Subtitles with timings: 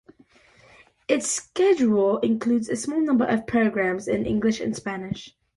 [1.07, 5.35] Its schedule includes a small number of programmes in English and Spanish.